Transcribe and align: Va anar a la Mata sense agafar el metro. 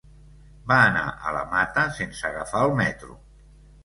Va 0.69 0.77
anar 0.85 1.03
a 1.11 1.33
la 1.35 1.43
Mata 1.51 1.83
sense 1.97 2.23
agafar 2.31 2.63
el 2.71 2.73
metro. 2.81 3.19